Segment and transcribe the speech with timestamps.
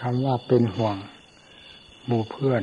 [0.00, 0.96] คำว่าเป็นห่วง
[2.06, 2.62] หมู่เพื่อน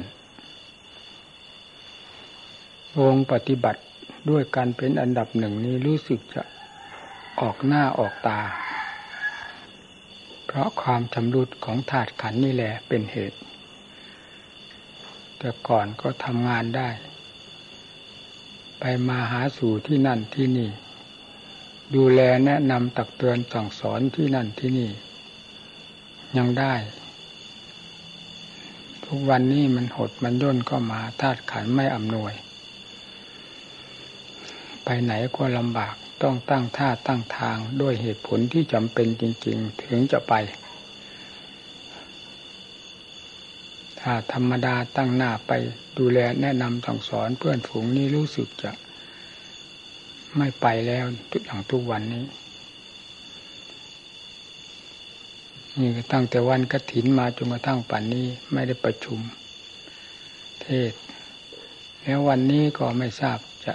[3.02, 3.82] วงปฏิบัติ
[4.30, 6.44] ด้วยการเป็นอันดับหนึ่งนี้รู้สึกจะ
[7.42, 8.40] ออกหน้าออกตา
[10.46, 13.40] เพราะความชำรุดของถาดขันนี่แหละเป็นเหตุ
[15.38, 16.90] แต่ก่อนก็ทำงานได้
[18.80, 20.70] ไปมาหาสู่ที่นั่นที่นี่
[21.96, 24.90] ดูแลแนะนำตักเตือนสั่งสอนที่นั่นที่นี่
[26.38, 26.74] ยังได้
[29.12, 32.34] ทุกวันนี้มันหดมันย่นก็มาธาตุขันไม่อำนวย
[34.84, 40.34] ไปไหนก็ลำบากต้องตั้งท่าตั้งทางด้วยเหตุผลที่จำเป็นจริง ๆ ถึงจะไป
[44.00, 45.52] ถ้าธรรมดาตั้งหน้าไป
[45.98, 48.72] ดูแลแนะนำสั่งสอนเพื่อนฝูงนี้รู้สึกจะ
[50.38, 52.24] ไม่ไปแล้วทุกอย่างทุกวันนี้
[55.78, 59.20] นี่ตั้งแต่วันกระถินมาจนกระทั่งป่านนี้ไม่ได้ประชุม
[60.62, 60.94] เทศ
[62.02, 63.74] แล้ววันนี้ก็ไม่ทราบจะ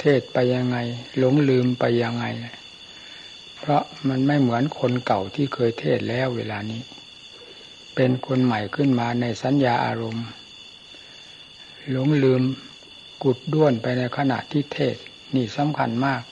[0.00, 0.76] เทศไปยังไง
[1.18, 2.24] หลงลืมไปยังไง
[3.56, 6.82] เพราะมันไม่เหมือนคนเก่าที่เคยเทศแล้วเวลานี้
[7.94, 10.26] เป็นคนใหม่ขึ้นมาในสัญญาอารมณ์
[11.90, 12.42] หลงลืม
[13.22, 14.96] กุดด้วนไปในขณะที่เทศ
[15.34, 16.22] นี่สำคัญมาก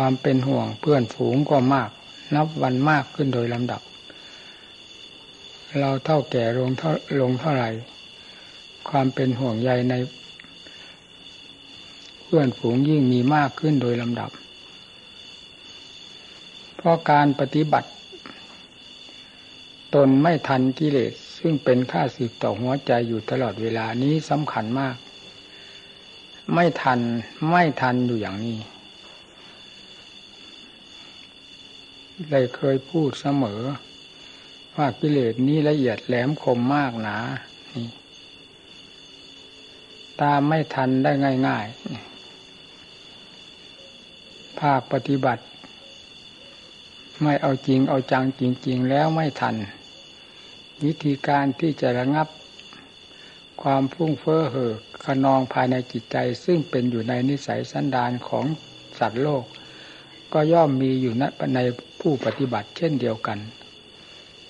[0.00, 1.90] ความเป็นห่วงเพื่อนฝูงก็มาก
[2.34, 3.82] นับวันมากขึ้นโดยลำดับ
[5.78, 7.70] เราเท่าแก่ลงเท่าลงเท่าไหร่
[8.88, 9.94] ความเป็นห่วงใยใน
[12.22, 14.30] เพื่อนฝูงยิ่งมีมากขึ้นโดยลำดับ
[16.76, 17.88] เพราะการปฏิบัติ
[19.94, 24.96] ตนไม่ทันกิเลสซึ่งเป็นค่าสึกต่อหัวใจอยู่ตลอดเวลานี้สำคัญมาก
[26.54, 27.00] ไม่ทัน
[27.50, 28.58] ไม่ทันอยู่อย่างนี้
[32.30, 33.60] ได้เคยพูดเสมอ
[34.76, 37.16] ว่ากิเลสนี้ละเอียดแหลมคมมากหนา
[40.22, 41.12] ตามไม่ทันได้
[41.48, 45.44] ง่ายๆ ภาคปฏิบัติ
[47.22, 49.56] ไม่เอาจริงเอาจังจริง ๆ แล้วไม่ทัน
[50.84, 52.28] วิธีการที่จะระงับ
[53.62, 54.72] ความพุ่งเฟ้อเหอ
[55.04, 58.44] ขนองภายในจิตใจ ซึ่งเป็นอยู่ในนิสัยสันดานของ
[58.98, 59.44] สัตว์โลก
[60.38, 61.14] ก็ย่อมมีอยู่
[61.54, 61.60] ใน
[62.00, 63.38] ผู้ปฏิบัติเช่นเดียวกัน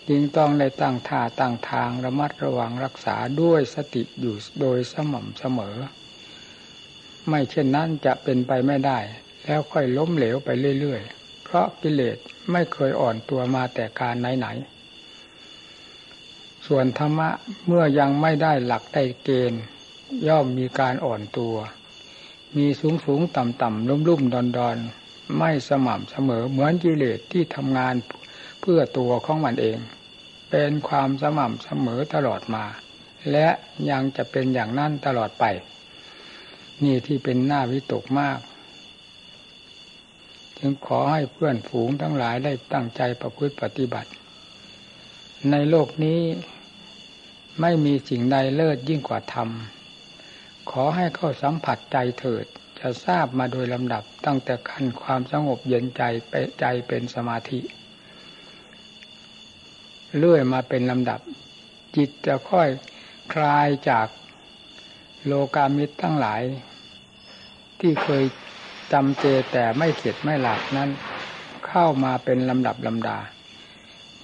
[0.09, 5.77] จึงต้องในตั้งท่าตั้งทางระมัดระวังรักษาด้วยสติอยู่โดยสม่ำเสมอ
[7.29, 8.99] ไม่เช่นนั้นจะเป็นไปไม่ได้
[9.45, 10.49] แล้วค่อยล้มเหลวไป
[10.81, 12.17] เรื่อยๆ เพราะกิเลส
[12.53, 17.31] ไม่เคยอ่อนตัวมาแต่การไหนๆ ส่วนธรรมะ
[17.67, 19.63] เมื่อยังไม่ได้หลักได้เกณฑ์
[20.29, 21.57] ย่อมมีการอ่อนตัว
[22.57, 24.79] มีสูงสูงต่ำต่ำลุ่มลุ่มดอนดอน
[25.39, 27.95] ไม่สม่ำเสมอเหมือนกิเลสที่ทำงาน
[28.61, 29.79] เพื่อตัวของมันเอง
[30.51, 32.65] เป็นความสม่ำเสมอตลอดมา
[33.33, 33.49] และ
[33.91, 35.45] ยังจะเป็นอย่างนั้นตลอดไป
[36.83, 38.39] นี่ที่เป็นหน้าวิตกมาก
[40.59, 44.11] จึงขอให้เพื่อนฝูงทั้งหลายได้ตั้งใจประพฤติปฏิบัติ
[45.51, 46.21] ในโลกนี้
[47.61, 49.49] ไม่มีสิ่งใดเลิศยิ่งกว่าธรรม
[50.71, 52.47] ขอให้เข้าสัมผัสใจเถิด
[52.81, 57.61] จะทราบมาโดยลำดับตั้งแต่ขั้นความสงบเย็นใจไปใจเป็นสมาธิ
[60.17, 61.21] เลื่อยมาเป็นลำดับ
[61.97, 62.69] จิตจะค่อย
[63.33, 64.07] คลายจาก
[65.27, 66.43] โลกามิตรทั้งหลาย
[67.81, 68.25] ที่เคย
[68.93, 70.91] จำเจแต่ไม่เข็ดไม่หลับนั้น
[71.67, 73.19] เข้ามาเป็นลำดับลำดา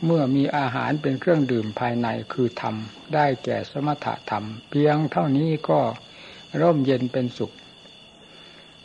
[0.05, 2.75] เมื่อมีอาหารเป็นเครื่องดื่มภายในคือธรรม
[3.15, 5.81] ได้แก่สมถะธรรม เพียงเท่านี้ก็
[6.61, 7.53] ร่มเย็นเป็นสุข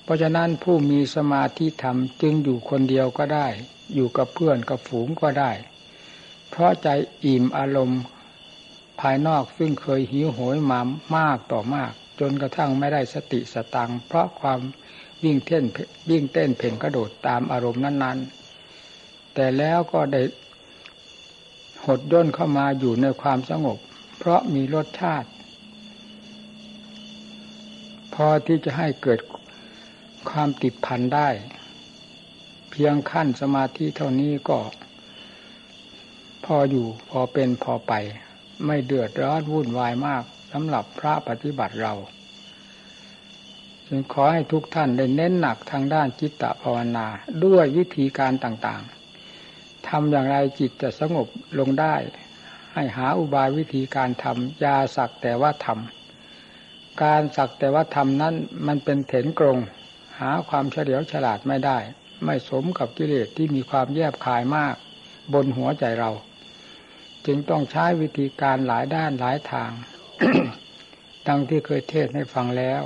[0.07, 3.47] เพราะฉะนั้นผู้มีสมาธิธรรมจึงอยู่คนเดียวก็ได้
[3.95, 5.51] อยู่กับเพื่อนกับฝูงก็ได้
[6.49, 6.87] เพราะใจ
[7.25, 8.01] อิ่มอารมณ์
[9.01, 10.79] ภายนอกซึ่งเคยหิวโหยมา
[11.15, 14.59] มากต่อมาก จนกระทั่งไม่ได้สติสตังเพราะความ
[15.23, 15.63] วิ่งเต้น
[16.09, 20.21] วิ่งเต้นเพ่งกระโดดตามอารมณ์นั้นๆ แต่แล้วก็ได้
[21.85, 23.77] หดย่นเข้ามาอยู่ในความสงบ
[24.17, 25.29] เพราะมีรสชาติ
[28.13, 29.19] พอที่จะให้เกิด
[30.29, 31.29] ความติดพันได้
[32.71, 34.59] เพียงขั้นสมาธิเท่านี้ก็
[36.45, 37.93] พออยู่พอเป็นพอไป
[38.65, 41.93] ไม่เดือดร้อนวุ่นวายมากสำหรับพระปฏิบัติเรา
[43.87, 47.07] จึงขอให้ทุกท่านได้เน้นหนักทางด้านจิตตภาวนา
[47.45, 51.27] ด้วยวิธีการต่างๆทำอย่างไรจิตจะสงบ
[51.59, 51.95] ลงได้
[52.73, 58.35] ให้หาอุบายวิธีการทำยาสักแต่ว่าทำการสักแต่ว่าทำนั้น
[58.67, 59.59] มันเป็นเถนกรง
[60.19, 61.77] หาความเฉลียวฉลาดไม่ได้
[62.25, 64.75] ไม่สมกับกิเลสที่มีความแยบคายมาก
[65.33, 66.11] บนหัวใจเรา
[67.25, 69.71] จึงต้องใช้วิธีการหลายด้านหลายทาง
[71.27, 72.81] ดังที่เคยเทศให้ฟังแล้ว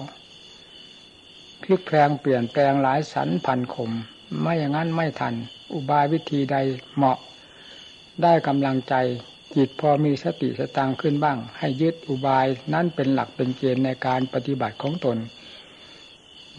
[1.62, 3.92] พลิกแพลงเปลี่ยนแปลงหลายสันพันคม
[4.42, 5.34] ไม่อย่างนั้นไม่ทัน
[5.74, 6.58] อุบายวิธีใด
[6.96, 7.18] เหมาะ
[8.24, 8.96] ได้กำลังใจ
[9.56, 15.18] จิตพอมีสติสตางขึ้นบ้าง ให้ยึดอุบายนั่นเป็นหลักเป็นเกณฑ์ในการปฏิบัติของตน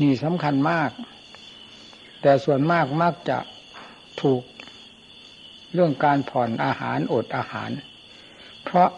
[0.02, 0.90] นี่สำคัญมาก
[2.22, 3.38] แต่ส่วนมากมักจะ
[4.22, 4.42] ถูก
[5.72, 7.70] เรื่องการผ่อนอาหารอดอาหาร
[8.64, 8.90] เพราะ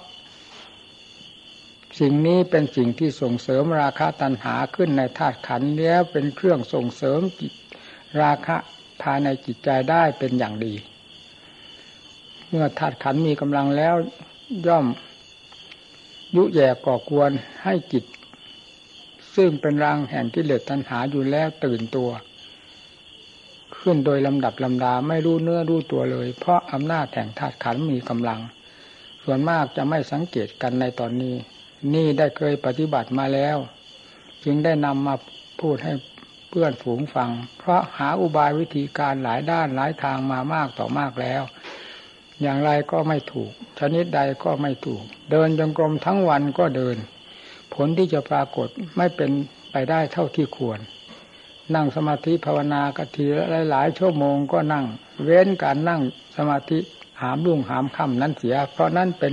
[2.00, 7.52] สิ่งนี้เป็นสิ่งที่ส่งเสริมราคะตัณหาขึ้นในธาตุขันแล้วเป็นเครื่องส่งเสริมจิต
[8.20, 8.56] ราคะ
[9.02, 10.74] ภายในจิตใจได้เป็นอย่างดี
[12.48, 13.94] เมื่อธาตุขันมีกำลังแล้ว
[14.66, 14.86] ย่อม
[16.36, 17.30] ยุแย่ก่อกวน
[17.64, 18.04] ให้จิต
[19.36, 22.10] ซึ่งเป็นรางแห่งกิเลสตัณหาอยู่แล้วตื่นตัว
[23.78, 28.40] ขึ้นโดยลำดับลำดาไม่รู้เนื้อรู้ตัวเลย เพราะอำนาจแห่งธาตุขันมีกำลัง
[29.24, 31.34] ส่วนมากจะไม่สังเกตกันในตอนนี้
[31.94, 33.56] นี่ได้เคยปฏิบัติมาแล้ว
[34.44, 35.14] จึงได้นำมา
[35.60, 35.92] พูดให้
[36.48, 41.42] เพื่อนฝูงฟัง เพราะหาอุบายวิธีการหลายด้านหลายทางมามากต่อมากแล้ว
[42.42, 46.96] อย่างไรก็ไม่ถูก ชนิดใดก็ไม่ถูก เดินจงกรมทั้งวันก็เดิน
[47.74, 49.30] ผลที่จะปรากฏไม่เป็น
[49.72, 50.80] ไปได้เท่าที่ควร
[51.74, 53.24] นั่งสมาธิภาวนากะที
[53.70, 54.84] หลายๆชั่วโมงก็นั่ง
[55.24, 56.00] เว้นการนั่ง
[56.36, 56.78] สมาธิ
[57.20, 59.32] หามรุ่งหามค่ำนั้นเสีย เพราะนั่นเป็น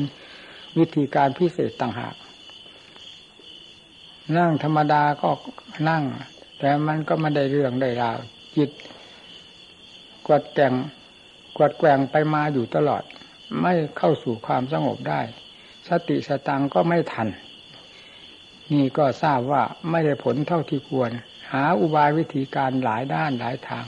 [0.78, 2.16] วิธีการพิเศษต่างหาก
[4.38, 5.30] นั่งธรรมดาก็
[5.90, 6.04] นั่ง
[6.60, 8.18] แต่มันก็ไม่ได้เรื่องได้ราว
[8.56, 8.70] จิต
[10.28, 10.74] กวดแกง
[11.58, 13.04] กวดแกงไปมาอยู่ตลอด
[13.62, 15.22] ไม่เข้าสู่ความสงบได้
[15.88, 17.28] สติสตังก็ไม่ทัน
[18.71, 21.12] นี่ก็ทราบว่าไม่ได้ผลเท่าที่ควร
[21.51, 23.85] หาอุบายวิธีการหลายด้านหลายทาง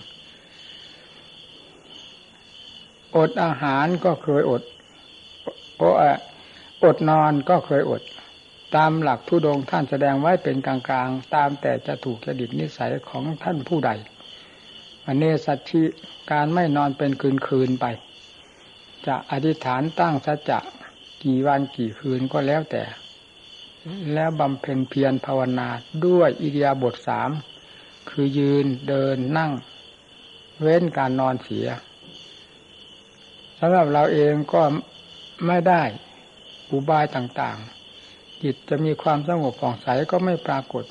[3.16, 4.64] อดอาหารก็เคยอด
[5.82, 5.84] อ
[6.84, 8.02] อดนอนก็เคยอด
[8.76, 10.78] ตามหลักทุดงท่านแสดงไว้เป็นกลา
[11.08, 13.92] งๆ ตามแต่จะถูกจดิตนิสัยของท่านผู้ใด
[15.06, 15.84] อเนสัชิ
[16.32, 17.86] การไม่นอนเป็นคืนคืนไป
[19.08, 20.60] จะอธิษฐานตั้งสัจจะ
[21.24, 22.84] กี่วันกี่คืนก็แล้วแต่
[24.14, 25.68] แล้วบำเพ็ญเพียรภาวนา
[26.06, 27.30] ด้วยอิเดียบทสาม
[28.10, 29.52] คือยืนเดินนั่ง
[30.62, 31.68] เว้นการนอนเสีย
[33.60, 34.62] สำหรับเราเองก็
[35.48, 35.82] ไม่ได้
[36.72, 40.84] อุบายต่างๆ จิตจะมีความสงบผ่องใสก็ไม่ปรากฏ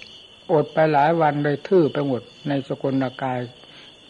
[0.53, 3.39] อดไปหลายวันเลยทื่อไปหมดในสกุลกาย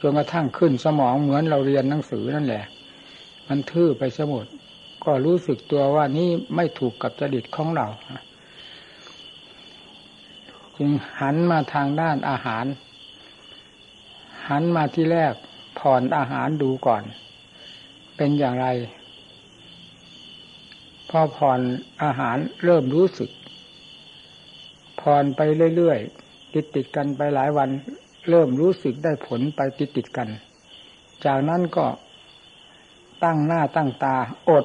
[0.00, 2.64] จนกระทั่งขึ้นสมองเหมือนเราเรียนหนังสือนั่นแหละ
[3.48, 4.46] มันทื่อไปสมด
[5.04, 7.86] ก็รู้สึกตัวว่านี่ไม่ถูกกับจริตของเรา
[10.84, 12.66] จึงหันมาทางด้านอาหาร
[14.48, 15.34] หันมาที่แรก
[15.78, 17.02] ผ่อนอาหารดูก่อน
[18.16, 18.66] เป็นอย่างไร
[21.10, 21.60] พอผ่อน
[22.02, 23.30] อาหารเริ่มรู้สึก
[25.00, 25.40] ผ่อนไป
[25.76, 27.68] เรื่อยๆติดติดกันไปหลายวัน
[28.28, 30.28] เริ่มรู้สึกได้ผลไปติดติดกัน
[31.24, 31.86] จากนั้นก็
[33.24, 34.16] ตั้งหน้าตั้งตา
[34.48, 34.64] อด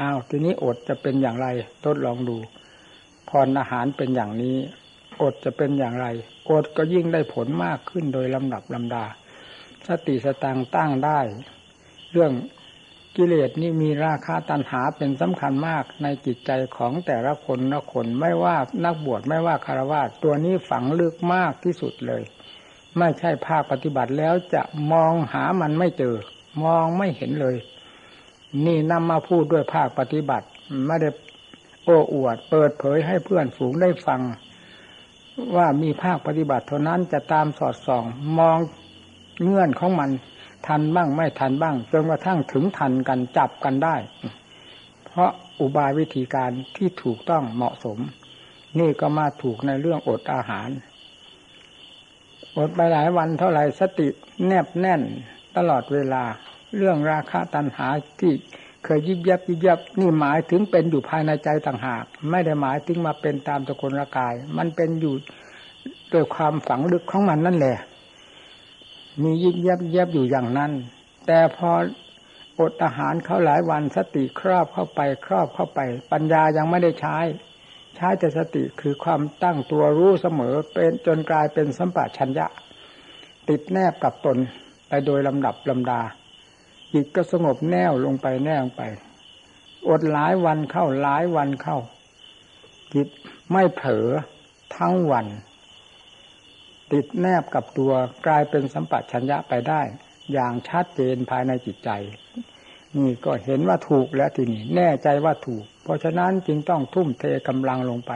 [0.00, 1.46] อ้าวทีนี้อดจะเป็นอย่างไร
[1.84, 2.36] ทดลองดู
[3.28, 4.56] ผ่อนอาหารเป็นอย่างนี้
[5.20, 6.06] อดจะเป็นอย่างไร
[6.50, 9.04] อดก็ยิ่งได้ผลมากขึ้นโดยลำดับลำดา
[9.88, 11.20] สติสตางตั้งได้
[12.12, 12.32] เรื่อง
[13.16, 22.22] กิเลสนี่มีราคาตันหาเป็นสำคัญมากในจิตใจของแต่ละคนละคนไม่ว่านักบวชไม่ว่าคารวะตัวนี้ฝังลึกมากที่สุดเลย
[22.98, 26.16] ไม่ใช่ภาคปฏิบัติแล้วจะมองหามันไม่เจอ
[26.64, 27.56] มองไม่เห็นเลย
[28.66, 30.46] นี่นำมาพูดด้วยภาคปฏิบัติ
[30.86, 31.10] ไม่ได้
[31.84, 34.20] โอ้อวด เปิดเผยให้เพื่อนฝูงได้ฟัง
[35.56, 38.04] ว่ามีภาคปฏิบัติเท่านั้นจะตามสอดส่อง
[38.38, 38.58] มอง
[39.42, 40.10] เงื่อนของมัน
[40.66, 43.96] ทันบ้างไม่ทันบ้างจนกระทั่งถึงทันกันจับกันได้
[45.04, 47.98] เพราะอุบายวิธีการที่ถูกต้องเหมาะสม
[48.78, 50.68] นี่ก็มาถูกในเรื่องอดอาหาร
[52.56, 54.08] อดไปหลายวันเท่าไหร่สติ
[54.46, 55.02] แนบแน่น
[55.56, 56.22] ตลอดเวลา
[56.76, 57.86] เรื่องราคาตันหา
[58.20, 58.32] ที่
[58.84, 65.14] เคยยิบยับยิบยับนี่หมายถึงเป็นอยู่ภายในใจต่างหาก ไม่ได้หมายถึงมาเป็นตามตะกลร่างกาย มันเป็นอยู่
[66.10, 67.76] โดยความฝังลึกของมันนั่นแหละ
[69.22, 70.72] มียิบยับยับอยู่อย่างนั้น
[71.26, 71.70] แต่พอ
[72.60, 75.80] อดอาหารเขาหลายวันสติครอบเข้าไปครอบเข้าไป
[76.12, 77.18] ปัญญายังไม่ได้ใช้
[77.96, 82.46] ใช้แต่สติคือความตั้งตัวรู้เสมอเป็นจนกลายเป็นสัมปชัญญะ
[83.48, 84.36] ติดแนบกับตน
[84.88, 86.00] ไปโดยลำดับลำดา
[86.92, 88.82] จิตก็สงบแน่วลงไปแน่วไป
[89.88, 91.78] อดหลายวันเข้าหลายวันเข้า
[92.94, 93.08] จิต
[93.52, 94.06] ไม่เผลอ
[94.76, 95.26] ทั้งวัน
[96.92, 97.92] ติดแนบกับตัว
[98.26, 99.82] กลายเป็นสัมปัชัญญะไปได้
[100.32, 101.90] อย่างชัดเจนภายในจิตใจ
[102.96, 108.12] นี่ก็เห็นว่าถูกแล้วทีนี้แน่ใจว่าถูก เพราะฉะนั้นจึงต้องทุ่มเทกำลังลงไป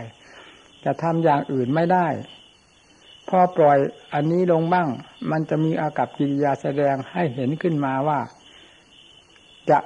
[0.85, 2.07] จะทำอย่างอื่นไม่ได้
[3.29, 3.79] พอปล่อย
[4.15, 4.89] อันนี้ลงบ้าง
[5.31, 8.21] มันจะมีอากับกิริยาแสดงให้เห็นขึ้นมาว่า
[9.71, 9.79] จะ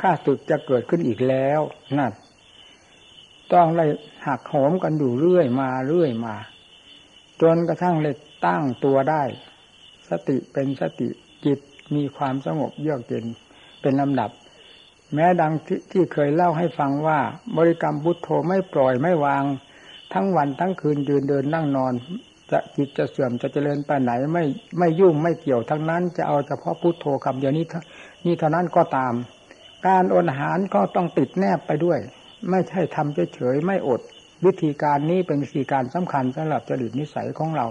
[0.00, 1.60] ค่าศึกจะเกิดขึ้นอีกแล้ว
[1.98, 2.12] นั่น
[3.52, 3.90] ต้องเลย
[4.26, 6.34] หักโหมกันอยู่เรื่อยมาเรื่อยมา
[7.42, 8.16] จนกระทั่งเลย
[8.46, 9.22] ตั้งตัวได้
[10.10, 11.08] สติเป็นสติ
[11.44, 11.58] จิต
[11.94, 13.24] มีความสงบเยือกเย็น
[13.80, 14.30] เป็นลำดับ
[15.14, 17.18] แม้ดังทที่เคยเล่าให้ฟังว่า
[17.56, 19.44] บริกรรมบุตโธไม่ปล่อยไม่วาง
[20.12, 21.94] ทั้งวันทั้งคืนยืนเดินนั่งนอน
[22.50, 24.44] จะจิตจะเสื่อมจะเจริญไปไหน ไม่
[24.78, 27.64] ไม่ยุ่งไม่เกี่ยวทั้งนั้น จะเอาเฉพาะพุทโธคำเดียวนี้
[28.24, 29.14] นี่เท่านั้นก็ตาม
[29.86, 31.98] การอดอาหารก็ต้องติดแนบไปด้วย
[32.50, 34.00] ไม่ใช่ทำเฉยๆไม่อด
[34.44, 37.66] วิธีการนี้เป็นวิธีการสำคัญสำหรับจริตนิสัยของเรา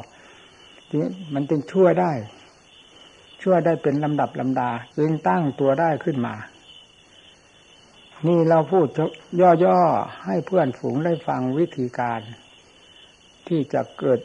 [0.90, 0.98] ที
[1.34, 2.12] มันจึงช่วยได้
[3.44, 6.36] ช่วยได้เป็นลำดับลำดาจึงตั้งตัวได้ขึ้นมา
[8.28, 8.88] นี่เราพูด
[9.64, 12.22] ย่อๆให้เพื่อนฝูงได้ฟังวิธีการ
[13.48, 14.20] ที่จะเกิด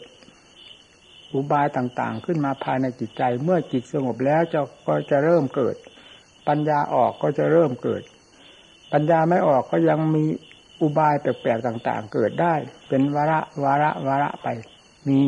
[1.35, 5.77] อุบายต่างๆ ขึ้นมาภายในจิตใจ เมื่อจิตสงบแล้วจะก็จะเริ่มเกิด
[6.49, 8.03] ปัญญาออกก็จะเริ่มเกิด
[8.93, 10.25] ปัญญาไม่ออกก็ยังมี
[10.81, 12.55] อุบายแปลกๆต่างๆ เกิดได้
[12.89, 14.49] เป็นวาระวาระวาระไป
[15.09, 15.23] มี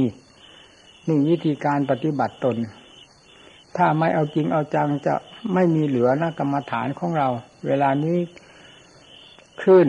[1.09, 2.57] นี่วิธีการปฏิบัติตน
[3.77, 5.15] ถ้าไม่เอาจริงเอาจังจะ
[5.55, 7.29] ไม่มีเหลือนะกรรมฐานของเรา
[7.67, 8.19] เวลานี้
[9.63, 9.87] ขึ้น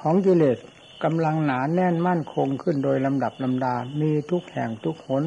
[0.00, 0.58] ของกิเลส
[1.04, 5.24] กำลังหนาแน่นมั่นคงขึ้นโดยลำดับลำดา มีทุกแห่งทุกหน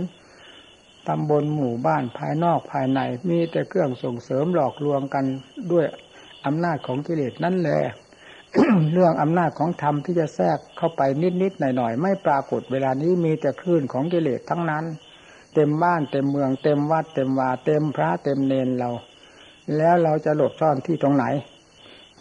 [1.07, 2.99] ตำบลหมู่บ้านภายนอกภายใน
[3.29, 5.25] มีแต่เครื่องส่งเสริมหลอกลวงกัน
[5.71, 5.85] ด้วย
[6.45, 7.79] อำนาจของกิเลสนั่นแหละ
[8.93, 11.01] เรื่องอำนาจของธรรมที่จะแทรกเข้าไป
[11.41, 14.85] นิดๆหน่อยๆไม่ปรากฏเวลานี้มีแต่คลื่นของกิเลสทั้งนั้น
[15.53, 18.89] เต็มบ้านเต็มเมืองเต็มวัดเต็มวาเต็มพระเต็มเนนเรา
[19.77, 21.25] แล้วเราจะหลบซ่อนที่ตรงไหน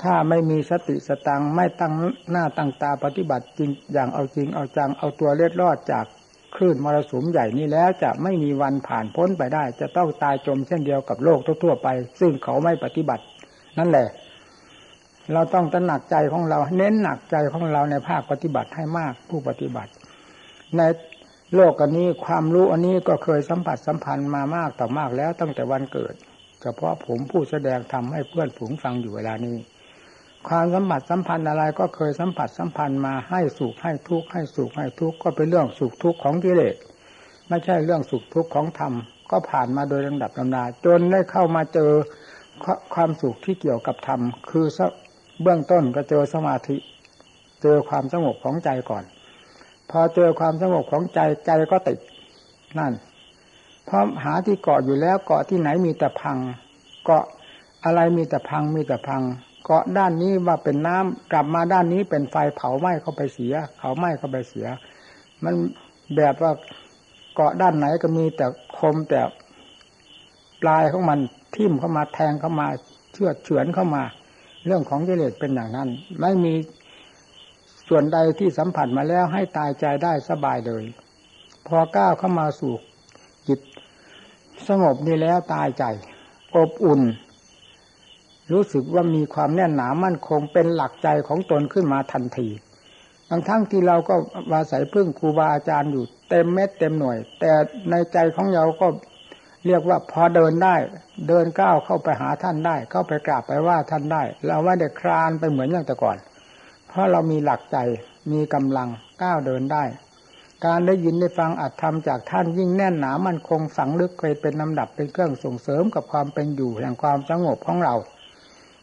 [0.02, 1.92] ถ้าไม่มีสติสตังไม่ตั้ง
[2.30, 6.04] หน้าตั้งตาปฏิบัติจริงอย่างเอาจริงเอาจังเอาตัวเล็ดรอดจาก
[6.54, 11.88] คลื่นมรสุมใหญ่นี้แล้วจะไม่มีวันผ่านพ้นไปได้ จะต้องตายจมเช่นเดียวกับโลกทั่วๆไป
[12.20, 13.24] ซึ่งเขาไม่ปฏิบัติ
[13.78, 14.08] นั่นแหละ
[15.32, 19.92] เราต้องตระหนักใจของเรา เน้นหนักใจของเราในภาคปฏิบัติให้มากผู้ปฏิบัติ
[20.76, 20.82] ใน
[21.54, 26.14] โลกอันนี้ความรู้อันนี้ก็เคยสัมผัสสัมพันธ์มามากต่อมากแล้วตั้งแต่วันเกิด
[26.62, 29.56] เฉพาะผมผู้แสดงทำให้เพื่อนฝูงฟังอยู่เวลานี้
[30.48, 36.76] ความสัมผัสสัมพันธ์อะไรก็เคยสัมผัสสัมพันธ์มาให้สุขให้ทุกข์ให้สุขให้ทุกข์ก็เป็นเรื่องสุขทุกข์ของกิเลส
[37.48, 38.92] ไม่ใช่เรื่องสุขทุกข์ของธรรม
[39.30, 41.90] ก็ผ่านมาโดยลำดับลำดาจนได้เข้ามาเจอ
[42.94, 44.66] ความสุขที่เกี่ยวกับธรรมคือ
[45.42, 46.76] เบื้องต้นก็เจอสมาธิ
[47.62, 49.04] เจอความสงบของใจก่อน
[49.90, 51.98] พอเจอความสงบของใจใจก็ติด
[52.78, 52.92] นั่น
[53.84, 56.36] เพราะหาที่เกาะอยู่แล้วเกาะที่ไหนมีแต่พัง
[57.04, 57.24] เกาะ
[57.84, 59.22] อะไรมีแต่พังมีแต่พัง
[59.64, 64.66] เกาะด้านนี้ว่าเป็นน้ำกลับมาด้านนี้เป็นไฟเผาไหม้เข้าไปเสียเขาไหม้เข้าไปเสีย
[65.44, 65.54] มัน
[66.16, 66.52] แบบว่า
[67.34, 68.46] เกาะด้านไหนก็มีแต่
[68.78, 69.20] คมแต่
[70.62, 71.18] ปลายของมัน
[71.54, 72.68] ทิ่มเข้ามาแทงเข้ามา
[73.12, 74.02] เชือดเฉือนเข้ามา
[74.66, 75.88] เรื่องของกิเลสเป็นอย่างนั้น
[76.20, 76.54] ไม่มี
[77.88, 80.84] ส่วนใดที่สัมผัสมาแล้วให้ตายใจได้สบายเลย
[81.66, 82.74] พอก้าวเข้ามาสู่
[83.48, 83.60] จิต
[84.68, 85.84] สงบนี่แล้วตายใจ
[86.56, 87.00] อบอุ่น
[88.52, 92.48] รู้สึกว่ามีความแน่นหนามั่นคงเป็นหลักใจของตนขึ้นมาทันที
[93.28, 94.14] บางทั้งที่เราก็
[94.52, 97.52] วาศัยพึ่งครูบาอาจารย์อยู่เต็มเม็ดเต็มหน่วย แต่
[97.90, 98.86] ในใจของเราก็
[99.66, 100.76] เรียกว่าพอเดินได้
[101.28, 106.16] เดินก้าวเข้าไปหาท่านได้ เข้าไปกราบไปว่าท่านได้ เราไม่ได้คลานไปเหมือนอย่างแต่ก่อน
[106.88, 107.78] เพราะเรามีหลักใจ
[108.32, 108.88] มีกำลัง
[109.22, 109.84] ก้าวเดินได้
[110.66, 117.94] การได้ยินได้ฟังอัดทำจากท่านยิ่งแน่นหนามันคงฝังลึกเคยเป็นลำดับเป็นเครื่องส่งเสริมกับความเป็นอยู่แห่งความสงบของเรา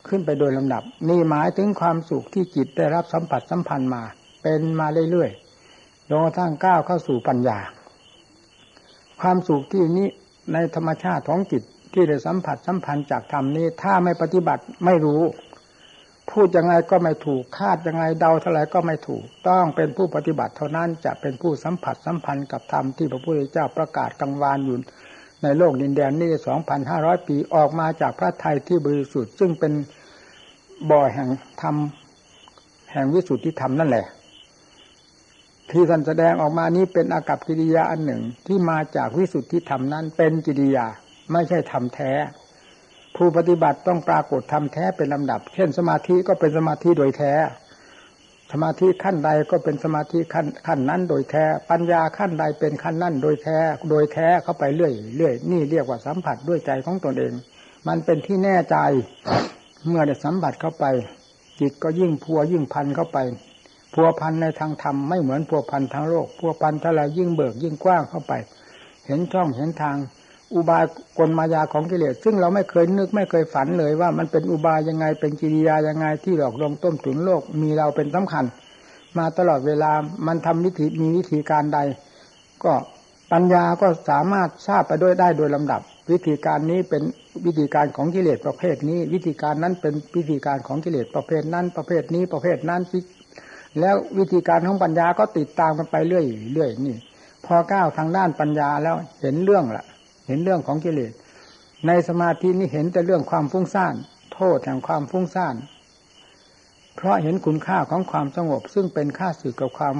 [0.09, 4.03] ขึ้นไปโดยลำดับ นี่หมายถึงความสุขที่จิตได้รับสัมผัสสัมพันธ์มา
[4.43, 7.59] เป็นมาเรื่อยๆจนกระทั่งก้าวเข้าสู่ปัญญา
[9.21, 10.07] ความสุขที่นี้
[10.53, 15.21] ในธรรมชาติของจิตที่ได้สัมผัสสัมพันธ์จากธรรมนี้ ถ้าไม่ปฏิบัติไม่รู้
[16.31, 24.77] พูดยังไงก็ไม่ถูกคาดยังไงเดาเท่าไรก็ไม่ถูก ต้องเป็นผู้ปฏิบัติเท่านั้นจะเป็นผู้สัมผัสสัมพันธ์กับธรรมที่พระพุทธเจ้าประกาศกังวานอยู่
[25.45, 29.73] ในโลกดินแดนนี้สองพันห้าร้อยปีออกมาจากพระไทยที่บริสุทธิ์ซึ่งเป็น
[30.89, 31.29] บ่อแห่ง
[31.61, 31.75] ธรรม
[32.91, 34.05] แห่งวิสุทธิธรรมนั่นแหละ
[35.71, 40.87] ที่ท่านแสดงออกมานี้เป็นอากับกิริยาอันหนึ่งที่มาจากวิสุทธิธรรมนั้นเป็นกิริยา
[41.31, 42.11] ไม่ใช่ธรรมแท้
[43.15, 47.33] ผู้ปฏิบัติต้องปรากฏธรรมแท้เป็นลำดับ เช่นสมาธิก็เป็นสมาธิโดยแท้
[48.57, 53.57] สมาธิขั้นใดก็เป็นสมาธิขั้นขั้นนั้นโดยแท้ปัญญาขั้นใดเป็นขั้นนั้นโดยแท้
[53.89, 57.33] โดยแท้เข้าไปเรื่อยเรื่อยนี่เรียกว่าสัมผัสด้วยใจของตนเอง
[57.87, 58.77] มันเป็นที่แน่ใจ
[59.87, 60.85] เมื่อได้สัมผัสเข้าไป
[61.59, 63.17] จิตก็ยิ่งพัวยิ่งพันเข้าไป
[63.93, 68.33] พัวพันในทางธรรมไม่เหมือนพัวพันทางโลกพัวพันเท่าไรยิ่งเบิกยิ่งกว้างเข้าไป
[69.05, 69.97] เห็นช่องเห็นทาง
[70.53, 70.83] อุบาย
[71.17, 78.45] กลมายาของกิเลสซึ่งเราไม่เคยนึกไม่เคยฝันเลยว่ามันเป็นอุบายยังไงเป็นกิริยายังไงที่หลอกลวงต้มตุ๋นโลกมีเราเป็นสำคัญ
[79.17, 79.91] มาตลอดเวลา
[80.27, 81.79] มันทำวิธีมีวิธีการใด
[82.63, 82.73] ก็
[83.31, 87.03] ปัญญาก็สามารถทราบไปด้วยได้โดยลำดับ วิธีการนี้เป็น
[87.45, 92.81] วิธีการของกิเลสประเภทนี้ วิธีการนั้นเป็นวิธีการของกิเลสประเภทนั้นประเภทนี้ประเภทนั้น
[93.79, 96.95] แล้ววิธีการของปัญญาก็ติดตามกันไปเรื่อยเรื่อยนี่
[97.45, 99.85] พอก้าวทางด้านปัญญาแล้วเห็นเรื่องละ
[100.27, 101.13] เห็นเรื่องของกิเลส
[101.87, 103.95] ในสมาธินี้เห็นแต่เรื่องความฟุ้งซ่าน
[104.33, 105.55] โทษแห่งความฟุ้งซ่าน
[106.95, 109.95] เพราะเห็นคุณค่าของความสงบ ซึ่งเป็นค่าสื่อกับความ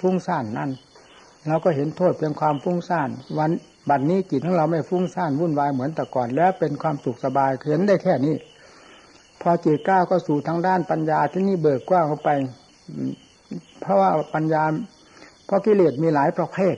[0.00, 0.70] ฟุ้งซ่านนั่น
[1.48, 3.08] เราก็เห็นโทษเพียงความฟุ้งซ่าน
[3.38, 3.50] วัน
[3.88, 8.34] บัดนนี้จิตของเราไม่ฟุ้งซ่านวุ่นวายเหมือนแต่ก่อน แล้วเป็นความสุขสบายเห็นได้แค่นี้
[9.40, 12.30] พอจิตก้าวก็สู่ทางด้านปัญญาที่นี่เบิกกว้างเข้าไป
[13.80, 14.62] เพราะว่าปัญญา
[15.46, 16.76] เพราะกิเลสมีหลายประเภท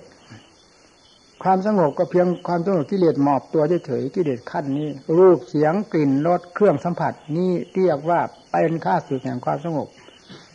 [1.42, 8.20] ความสงบก็เพียงความสงบกิเลสหมอบตัวเฉยๆกิเลสขั้นนี้ รูปเสียงกลิ่นรสเครื่องสัมผัสนี่เรียกว่า
[8.50, 9.88] เป็นค่าสึกแห่งความสงบ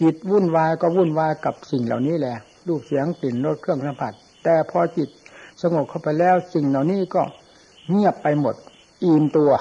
[0.01, 2.35] จิตวุ่นวายก็วุ่นวายกับสิ่งเหล่านี้แหละ
[2.67, 4.13] รูปเสียงกลิ่นรสเครื่องสัมผัส
[4.43, 5.09] แต่พอจิต
[5.61, 7.21] สงบเข้าไปแล้วสิ่งเหล่านี้ก็
[7.89, 8.55] เงียบไปหมด
[9.03, 9.51] อิ่มตัว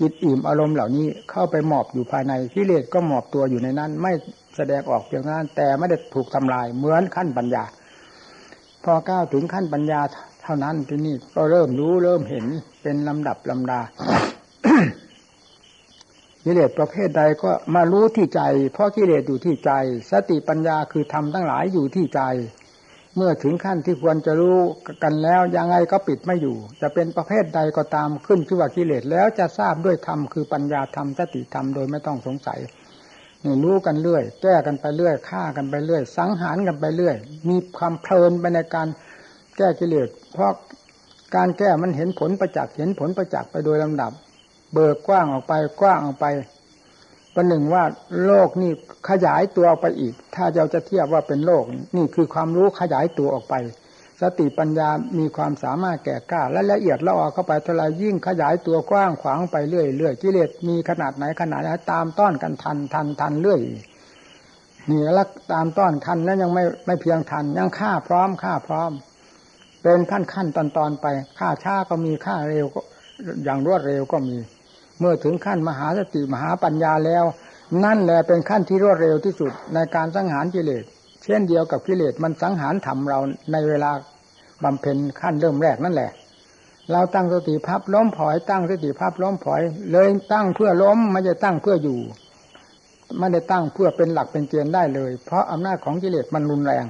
[0.00, 4.12] จิตอิ่มอารมณ์เหล่านี้เข้าไปหมอบอยู่ภายในกิเลสก็หมอบตัวอยู่ในนั้น ไม่
[4.56, 7.64] แสดงออกเพียงนั้นแต่ไม่ได้ถูกทำลายเหมือนขั้นปัญญา
[8.84, 10.00] พอก้าวถึงขั้นปัญญา
[10.42, 12.46] เท่านั้นที่นี่ก็เริ่มรู้เริ่มเห็น
[12.82, 13.80] เป็นลำดับลำดา
[16.44, 19.72] กิเลสประเภทใดก็มารู้ที่ใจ เพราะกิเลสอยู่ที่ใจ
[20.10, 22.22] สติปัญญาคือธรรมทั้งหลายอยู่ที่ใจ
[23.16, 24.58] เมื่อถึงขั้นที่ควรจะรู้
[25.02, 32.60] กันแล้วยังไงก็ปิดไม่อยู่ จะเป็นประเภทใดก็ตามขึ้นชื่อว่ากิเลสแล้วจะทราบด้วยธรรมคือปัญญาธรรมสติธรรมโดยไม่ต้องสงสัย
[33.44, 37.16] นี่รู้กันเรื่อย แก้กันไปเรื่อยฆ่ากันไปเรื่อย สังหารกันไปเรื่อย
[37.48, 38.88] มีความเพลินไปในการ
[39.56, 40.52] แก้กิเลสเพราะ
[41.36, 44.12] การแก้มันเห็นผลประจักษ์เห็นผลประจักษ์ไปโดยลำดับ
[44.72, 46.26] เบิกกว้างออกไปกว้างออกไป
[47.34, 47.84] ประหนึ่งว่า
[48.26, 48.72] โลกนี่
[49.08, 51.64] ขยายตัวออกไปอีก ถ้าเราจะเทียบว่าเป็นโลก
[51.96, 53.54] นี่คือความรู้ขยายตัวออกไป
[54.20, 54.88] สติปัญญา
[55.18, 63.60] มีความสามารถแก่กล้า และละเอียดละออเข้าไปเท่าไรยิ่งขยายตัวกว้างขวางไปเรื่อยเรื่อยกิเลสมีขนาดไหนขนาดไหนตามต้อนกันทันทันทันเรื่อย
[64.90, 68.90] นี่แล้วตามต้อนทันแล้วยังไม่ไม่เพียงทันยังฆ่าพร้อมฆ่าพร้อม
[69.82, 71.06] เป็นขั้นขั้นตอนตอนไป
[71.38, 72.80] ฆ่าช้าก็มีฆ่าเร็วก็
[73.44, 74.36] อย่างรวดเร็วก็มี
[74.98, 77.24] เมื่อถึงขั้นมหาสติมหาปัญญาแล้ว
[77.84, 80.84] นั่นแหละเป็นขั้นที่รวดเร็วที่สุดในการสังหารกิเลส
[81.22, 83.18] เช่นเดียวกับกิเลสมันสังหารทำเรา
[83.52, 83.90] ในเวลา
[84.64, 86.10] บำเพ็ญขั้นเริ่มแรกนั่นแหละ
[86.92, 92.00] เราตั้งสติพับล้มผอยตั้งสติพับล้มผอย เลยตั้งเพื่อล้มไม่ได้ตั้งเพื่ออยู่
[93.18, 96.84] ไม่ได้ตั้งเพื่อเป็นหลักเป็นเกณฑ์ได้เลย เพราะอำนาจของกิเลสมันรุนแรง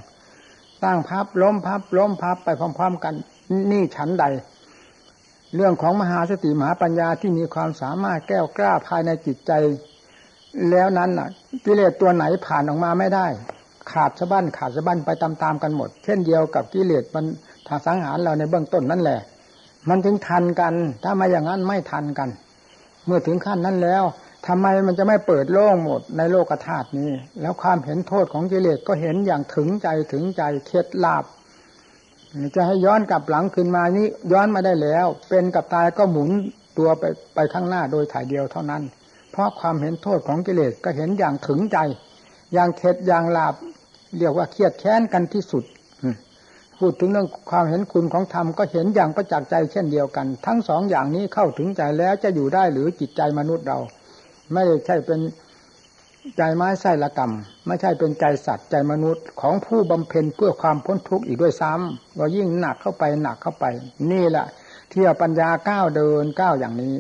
[0.85, 3.14] ตั้งพับล้มพับล้มพับไปพร้อมๆกัน
[3.71, 4.25] นี่ฉันใด
[5.55, 9.53] เรื่องของมหาสติมหาปัญญาที่มีความสามารถแก้วกล้าภายในจิตใจ
[10.71, 11.29] แล้วนั้นน่ะ
[11.64, 13.27] กิเลสตัวไหนผ่านออกมาไม่ได้
[13.92, 17.25] ขาดสะบั้นขาดสะบั้นไปตามๆกันหมด เช่นเดียวกับกิเลสมัน
[17.68, 19.21] ทางสังหารเราในเบื้องต้นนั่นแหละ
[19.88, 22.29] มันถึงทันกัน ถ้ามาอย่างนั้นไม่ทันกัน
[23.07, 24.05] เมื่อถึงขั้นนั้นแล้ว
[24.46, 31.24] ทำไมมันจะไม่เปิดโล่งหมดในโลกธาตุนี้ แล้วความเห็นโทษของกิเลสก็เห็นอย่างถึงใจถึงใจเคล็ดลาบ
[32.55, 36.31] จะให้ย้อนกลับหลังขึ้นมานี้ย้อนมาได้แล้ว เป็นกับตายก็หมุน
[36.78, 38.83] ตัวไปไปข้างหน้าโดยถ่ายเดียวเท่านั้น
[39.33, 41.78] เพราะความเห็นโทษของกิเลสก็เห็นอย่างถึงใจ
[42.55, 43.55] อย่างเท็ดอย่างลาบ
[44.18, 45.64] เรียกว่าเครียดแค้นกันที่สุด
[46.78, 53.78] พูดถึงเรื่องความเห็นคุณของธรรมก็เห็นอย่างประจักษ์ใจเช่นเดียวกัน ทั้งสองอย่างนี้เข้าถึงใจแล้วจะอยู่ได้หรือจิตใจมนุษย์เรา
[54.53, 55.21] ไม่ใช่เป็น
[56.37, 57.33] ใจไม้ไส้ละกรรม
[57.67, 63.65] ไม่ใช่เป็นใจสัตว์ใจมนุษย์ของผู้บำเพ็ญเพื่อความพ้นทุกข์อีกด้วยซ้ำก็ยิ่งหนักเข้าไปหนักเข้าไป
[64.11, 64.47] นี่แหละ
[64.93, 66.95] ที่ปัญญาก้าวเดินก้าวอย่างนี้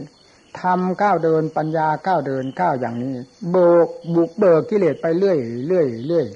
[0.60, 3.14] ทำก้าวเดินปัญญาก้าวเดินก้าวอย่างนี้
[3.50, 6.26] โบกบุกเบิกกิเลสไปเรื่อยเรื่อยเรื่อย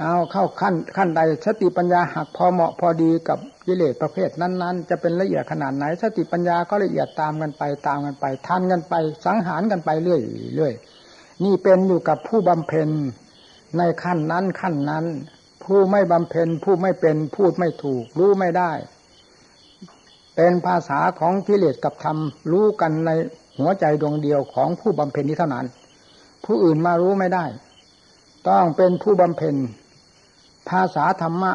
[0.00, 8.94] เอาเข้าขั้นขั้นใดสติปัญญาหักพอเหมาะพอดีกับกิเลสประเภทนั้น ๆ จะเป็นละเอียดขนาดไหน สติปัญญาก็ละเอียดตามกันไปตามกันไปทันกันไป
[9.26, 10.20] สังหารกันไปเรื่อย
[10.54, 10.74] เรื่อย
[11.44, 12.88] นี่เป็นอยู่กับผู้บำเพ็ญ
[13.78, 15.04] ในขั้นนั้นขั้นนั้น
[15.64, 18.72] ผู้ไม่บำเพ็ญผู้ไม่เป็นพูดไม่ถูก รู้ไม่ได้
[20.36, 22.16] เป็นภาษาของกิเลสกับธรรม
[22.52, 23.10] รู้กันใน
[23.58, 25.66] หัวใจดวงเดียวของผู้บำเพ็ญนี้เท่านั้น
[26.44, 27.44] ผู้อื่นมารู้ไม่ได้
[28.48, 29.56] ต้องเป็นผู้บำเพ็ญ
[30.68, 31.52] ภาษาธรรมะ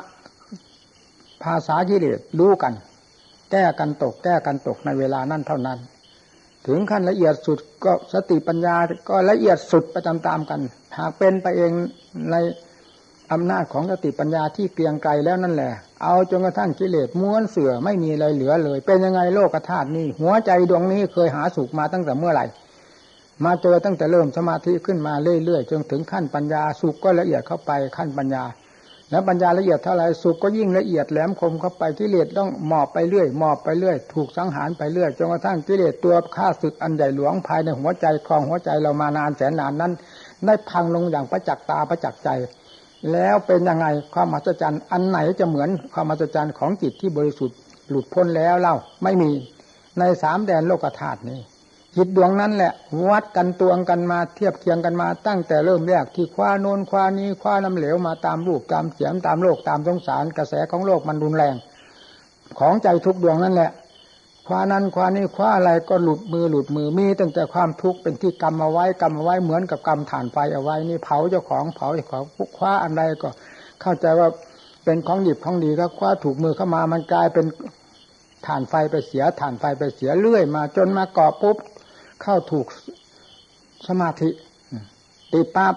[1.43, 2.73] ภาษากิเลสรู้กัน
[3.51, 5.79] แก้กันตก แก้กันตกในเวลานั้นเท่านั้น
[6.67, 8.75] ถึงขั้นละเอียดสุดก็สติปัญญา
[9.09, 10.59] ก็ละเอียดสุดไปตามๆกัน
[10.97, 11.71] หากเป็นไปเอง
[12.31, 12.35] ใน
[13.31, 15.71] อำนาจของสติปัญญาที่เกรียงไกลแล้วนั่นแหละ
[16.03, 22.45] เอาจนกระทั่งกิเลสม้วนเสือไม่มีอะไรเหลือเลย เป็นยังไงโลกธาตุนี้ หัวใจดวงนี้เคยหาสุขมาตั้งแต่เมื่อไหร่
[23.45, 25.13] มาเจอตั้งแต่เริ่มสมาธิขึ้นมา
[25.45, 28.43] เรื่อยๆจนถึงขั้นปัญญาสุขก็ละเอียดเข้าไปขั้นปัญญา
[29.09, 39.91] แล้วปัญญาละเอียดเท่าไรสุขก็ยิ่งละเอียดแหลมคมเข้าไปกิเลสต้องหมอบไปเรื่อยหมอบไปเรื่อย ถูกสังหารไปเรื่อยจนกระทั่งกิเลสตัวฆ่าศึกอันใหญ่หลวงภายในหัวใจคลองหัวใจเรามานานแสนนานนั้น
[40.45, 42.29] ได้พังลงอย่างประจักษ์ตาประจักษ์ใจ
[43.11, 47.57] แล้วเป็นยังไงความมหัศจรรย์อันไหนจะเหมือนความมหัศจรรย์ของจิตที่บริสุทธิ์
[47.89, 49.31] หลุดพ้นแล้วเล่าไม่มี
[49.99, 51.39] ในสามแดนโลกธาตุนี้
[51.97, 52.71] จิตดวงนั้นแหละ
[53.09, 61.55] วัดกันตวงกันมาเทียบเคียงกันมาตั้งแต่เริ่มแรกที่คว้าโนนคว้านี้คว้าน้ำเหลวมาตามรูปตามเสียงตามโลกตามสงสารกระแสของโลกมันรุนแรง
[62.59, 63.71] ของใจทุกดวงนั่นแหละ
[64.47, 72.23] คว้านั้นคว้านี้คว้าอะไรก็หลุดมือหลุดมือมีตั้งแต่ความทุกข์เป็นที่กรรมเอาไว้กรรมเอาไว้เหมือนกับกรรมฐานไฟเอาไว้นี่เผาเจ้าของเผาเจ้าของ
[72.57, 73.29] คว้าอันใดก็
[73.81, 74.29] เข้าใจว่า
[74.83, 77.45] เป็นของดิบของดีก็คว้าถูกมือเข้ามามันกลายเป็น
[78.47, 81.57] ฐานไฟไปเสียฐานไฟไปเสียเรื่อยมาจนมาเกาะปุ๊บ
[82.21, 82.67] เข้าถูก
[83.87, 84.29] สมาธิ
[85.31, 85.75] ติปั๊บ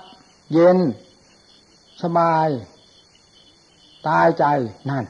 [0.53, 0.79] เย็น
[2.03, 2.48] สบาย
[4.09, 4.44] ตายใจ
[4.90, 5.05] นั่น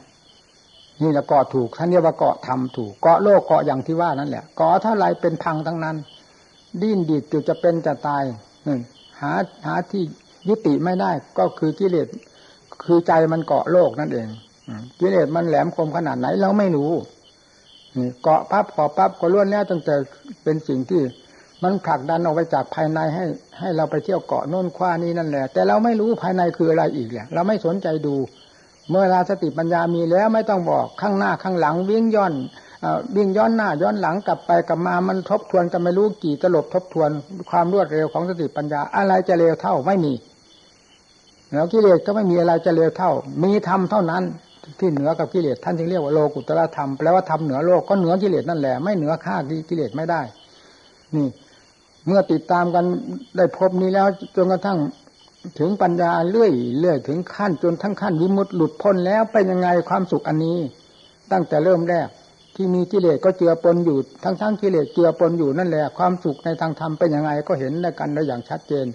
[1.02, 5.96] นี่ละเกาะถูกท่านเรียกว่าเกาะทำถูกเกาะโลกเกาะอย่างที่ว่านั่นแหละเกาะเท่าไรเป็นพังทั้งนั้น
[6.82, 8.24] ดิ้นดีดจุดจะเป็นจะตาย
[9.20, 9.32] หา
[9.66, 10.02] หาที่
[10.48, 12.08] ยุติไม่ได้ ก็คือกิเลส
[12.84, 14.28] คือใจมันเกาะโลกนั่นเอง
[15.00, 16.92] กิเลสมันแหลมคมขนาดไหนเราไม่รู้
[18.22, 19.94] เกาะปั๊บเกาะปั๊บก็ล้วนแล้วตั้งแต่
[20.42, 21.02] เป็นสิ่งที่
[21.62, 23.24] มันผลักดันออกไปจากภายในให้
[23.58, 28.14] ให้เราไปเที่ยวเกาะโน่นคว้านี้นั่นแหละ แต่เราไม่รู้ภายในคืออะไรอีกแหละเราไม่สนใจดู
[28.90, 32.34] เมื่อราสติปัญญามีแล้วไม่ต้องบอกข้างหน้าข้างหลังวิ่งย้อน
[33.16, 37.10] วิ่งย้อนหน้าย้อนหลังกลับไปกลับมามันทบทวนกันไม่รู้กี่ตลบทบทวน
[37.50, 40.12] ความรวดเร็วของสติปัญญาอะไรจะเร็วเท่าไม่มี
[41.52, 44.22] แล้วกิเลสก็ไม่มีอะไรจะเร็วเท่า มีธรรมเท่านั้น
[44.78, 49.36] ที่เหนือกับกิเลสท่านจึงเรียกว่าโลกุตระธรรมแปลว่าธรรมเหนือโลกก็เหนือกิเลสนั่นแหละไม่เหนือข้า
[49.68, 50.22] กิเลสไม่ได้
[51.14, 51.26] นี่
[52.06, 52.84] เมื่อติดตามกัน
[53.36, 54.06] ได้พบนี้แล้ว
[54.36, 54.78] จนกระทั่ง
[55.58, 60.58] ถึงปัญญาเรื่อยเรื่อยถึงขั้นจนทั้งขั้นวิมุตติหลุดพ้นแล้วเป็นยังไงความสุขอันนี้
[61.32, 62.08] ตั้งแต่เริ่มแรก
[62.56, 68.86] ที่มีกิเลสก็เจือปนอยู่ทั้งทั้งกิเลสเจือปนอยู่นั่นแหละความสุขในทางธรรมเป็นยังไงก็เห็นได้กันได้อย่างชัดเจน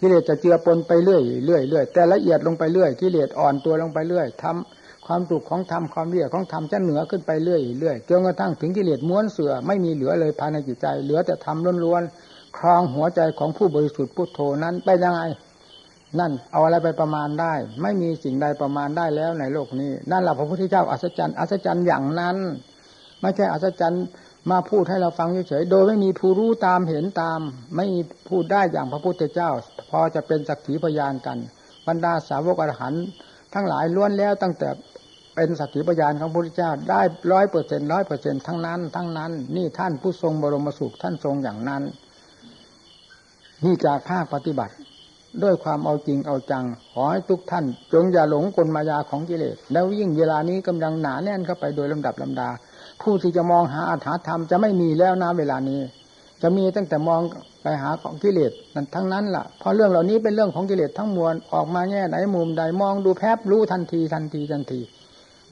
[0.00, 4.77] กิเลสจะเจือปนไปเรื่อยเรื่อยเรื่อยแต่ละเอียดลงไปเรื่อยกิเลสอ่อนตัวลงไปเรื่อยทำ
[5.08, 15.22] ความสุขของธรรมความเรียกของธรรมจะเหนือขึ้นไปเรื่อยเรื่อยจนกระทั่งถึงกิเลสม้วนเสือไม่มีเหลือเลยภายในจิตใจ เหลือแต่ธรรมล้วนๆครองหัวใจของผู้บริสุทธิ์พุทโธนั้นไปยังไง
[16.18, 22.36] นั่นเอาอะไรไปประมาณได้ ไม่มีสิ่งใดประมาณได้แล้วในโลกนี้ นั่นแหละพระพุทธเจ้าอัศจรรย์อัศจรรย์อย่างนั้น
[23.20, 24.04] ไม่ใช่อัศจรรย์
[24.50, 27.40] มาพูดให้เราฟังเฉยๆโดยไม่มีผู้รู้ตามเห็นตาม
[27.76, 27.86] ไม่
[28.28, 29.50] พูดได้อย่างพระพุทธเจ้า
[29.90, 31.38] พอจะเป็นสักขีพยานกัน
[31.86, 32.94] บรรดาสาวกอรหัน
[33.54, 34.68] ทั้งหลายล้วนแล้วตั้งแต่
[35.38, 37.00] เป็นสักขีพยานของพระพุทธเจ้าได้
[37.32, 41.82] ร้อยเปอร์เซ็นร้อยเปอร์เซ็นทั้งนั้น ทั้งนั้น นี่ท่านผู้ทรงบรมสุขท่านทรงอย่างนั้น
[43.64, 44.74] นี่จากภาคปฏิบัติ
[45.42, 52.48] ด้วยความเอาจริงเอาจัง ขอให้ทุกท่าน จงอย่าหลงกลมายาของกิเลส แล้วยิ่งเวลานี้กำลังหนาแน่นเข้าไปโดยลำดับลำดา
[53.02, 55.80] ผู้ที่จะมองหาอาถรรพ์จะไม่มีแล้วนะเวลานี้
[56.42, 57.20] จะมีตั้งแต่มอง
[57.62, 64.80] ไปหาของกิเลสนั่นทั้งนั้นละ่ะเพราะเรื่องเหล่านี้เป็นเรื่องของกิเลสทั้งมวลออกมาแง่ไหนมุมใดมองดูแพบรู้ทันทีทันทีทันที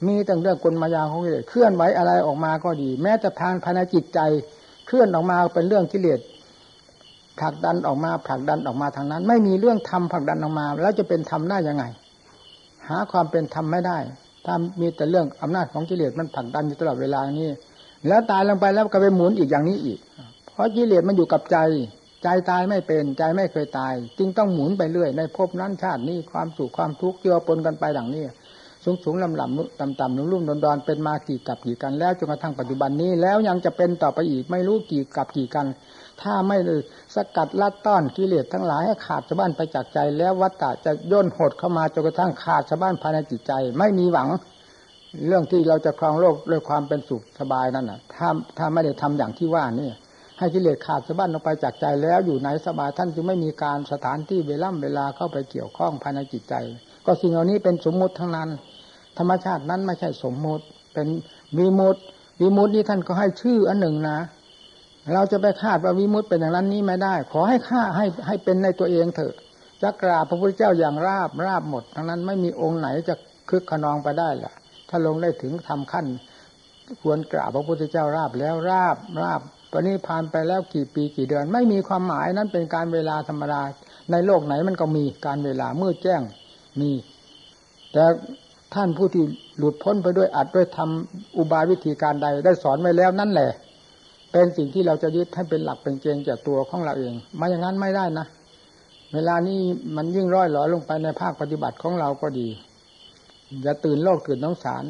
[0.05, 4.19] มีตั้งเรื่องกลมายาของกิเลสเคลื่อนไหวอะไรออกมาก็ดี แม้จะทางภายในจิตใจ
[4.87, 6.19] เคลื่อนออกมาเป็นเรื่องกิเลส
[7.39, 11.83] ผลักดันออกมาผลักดันออกมาทางนั้น ไม่มีเรื่องธรรมผลักดันออกมา แล้วจะเป็นธรรมได้ยังไง
[12.87, 13.97] หาความเป็นธรรมไม่ได้
[14.45, 17.49] ถ้ามีแต่เรื่องอำนาจของกิเลสมันผลักดันอยู่ตลอดเวลานี้
[18.07, 19.99] แล้วตายลงไปแล้วก็ไปหมุนอีกอย่างนี้อีก
[20.53, 21.57] เพราะกิเลสมันอยู่กับใจ
[22.23, 28.23] ใจตายไม่เป็นใจไม่เคยตาย จึงต้องหมุนไปเรื่อยในภพนั้นชาตินี้ความสุขความทุกข์เกี่ยวปนกันไปดังนี้
[28.89, 35.67] สูงสูงลำลำต่ำต่ำนุ่มนุ่มดอนดอนเป็นมากี่กับกี่กันแล้วจนกระทั่งปัจจุบันนี้แล้วยังจะเป็นต่อไปอีกไม่รู้กี่กับกี่กัน
[36.21, 36.57] ถ้าไม่
[37.15, 44.29] สกัดลัดต้อนกิเลสทั้งหลายให้ขาดชาวบ้านไปจากใจ แล้ววัฏฏะจะย่นหดเข้ามาจนกระทั่งขาดชาวบ้านภายในจิตใจ ไม่มีหวัง
[45.27, 49.89] เรื่องที่เราจะครองโลกด้วยความเป็นสุขสบายนั่นน่ะ ถ้าถ้าไม่ได้ทำอย่างที่ว่านี่
[50.39, 56.55] ให้กิเลสขาดชาวบ้านออกไปจากใจแล้วอยู่ไหนสบายท่านจึงไม่มีการสถานที่เวล่ำเวลาเข้าไปเกี่ยวข้องภายในจิตใจ
[57.05, 58.49] ก็สิ่งเหล่านี้เป็นสมมุติทั้งนั้น
[59.17, 61.07] ธรรมชาตินั้นไม่ใช่สมมติ เป็น
[61.57, 62.01] มีมุตติ
[62.41, 64.19] วิมุตตินี้ท่านก็ให้ชื่ออันหนึ่งนะ
[65.13, 69.33] เราจะไปคาดว่าวิมุตติเป็นอย่างนั้นนี้ไม่ได้ ขอให้ข้าให้ให้เป็นในตัวเองเถอะ
[69.81, 73.15] จะกราบพระพุทธเจ้าอย่างราบราบหมด ทั้งนั้นไม่มีองค์ไหนจะ
[73.49, 74.53] คึกขนองไปได้ล่ะ
[74.89, 76.05] ถ้าลงได้ถึงทำขั้น
[77.01, 83.61] ควรกราบพระพุทธเจ้าราบแล้วราบราบตอนนี้ผ่านไปแล้วกี่ปีกี่เดือน ไม่มีความหมายนั้นเป็นการเวลาธรรมดา
[84.11, 86.21] ในโลกไหนมันก็มีการเวลาเมืดแจ้ง
[86.79, 86.91] มี
[87.93, 88.03] แต่
[88.73, 89.23] ท่านผู้ที่
[89.57, 93.49] หลุดพ้นไปด้วยอัดด้วยทำอุบายวิธีการใดได้สอนไว้แล้วนั่นแหละ
[94.31, 98.25] เป็นสิ่งที่เราจะยึดให้เป็นหลักเป็นเกณฑ์แก่ตัวของเราเองไม่อย่างนั้นไม่ได้นะ
[99.13, 99.59] เวลานี้
[99.95, 102.47] มันยิ่งร้อยหลอลงไปในภาคปฏิบัติของเราก็ดี
[103.63, 104.83] อย่าตื่นโลกตื่นน้องสาร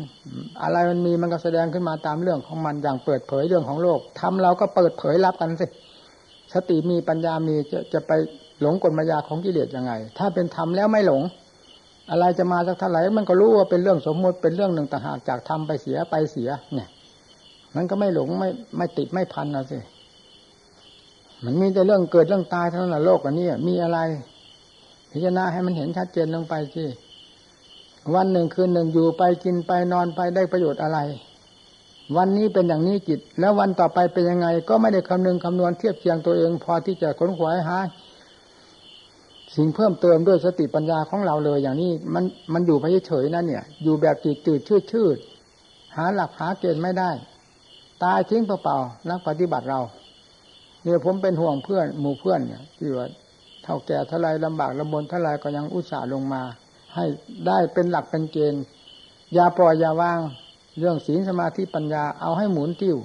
[0.64, 5.68] อะไรมันมีมันก็แสดงขึ้นมาตามเรื่องของมันอย่างเปิดเผยเรื่องของโลกทำเราก็เปิดเผยรับกันสิ
[6.54, 8.12] สติมีปัญญามีจะจะไป
[8.62, 11.22] หลงกลมายาของกิเลสยังไง ถ้าเป็นธรรมแล้วไม่หลง
[12.12, 16.90] อะไรจะมาสักเท่าไหร่มันก็รู้ว่าเป็นเรื่องสมมุติเป็นเรื่องหนึ่งต่างหากจากธรรมไปเสียไปเสีย เนี่ย
[17.76, 19.80] มันก็ไม่หลงไม่ไม่ติดไม่พันนะสิ
[21.44, 24.00] มันมีแต่เรื่องเกิดเรื่องตายเท่านั้นโลกอันนี้มีอะไร
[25.12, 26.86] พิจารณาให้มันเห็นชัดเจนลงไปสิ
[28.16, 31.00] วันหนึ่งคืนหนึ่งอยู่ไปกินไปนอนไปได้ประโยชน์อะไร
[32.16, 37.78] วันนี้เป็นอย่างนี้จิต แล้ววันต่อไปเป็นยังไง ก็ไม่ได้คำนึงคำนวณเทียบเคียงตัวเอง พอที่จะค้นขวายหา
[39.58, 45.18] สิ่งเพิ่มเติมด้วยสติปัญญาของเราเลย อย่างนี้มันมันอยู่ไปเฉยๆนั่นเนี่ย อยู่แบบจืดจืดชืดชืด
[45.96, 47.12] หาหลักหาเกณฑ์ไม่ได้
[48.04, 49.82] ตายทิ้งเปล่าๆนักปฏิบัติเรา
[50.84, 53.08] เนี่ยผมเป็นห่วงเพื่อนหมู่เพื่อนเนี่ยที่ว่า
[53.64, 56.42] เท่าแก่เท่าไรลำบากลำบนเท่าไรก็ยังอุตส่าห์ลงมา
[56.96, 57.06] ให้
[57.48, 58.64] ได้เป็นหลักเป็นเกณฑ์
[59.34, 60.20] อย่าปล่อยอย่าวาง
[60.80, 62.98] เรื่องศีลสมาธิปัญญาเอาให้หมุนติ้ว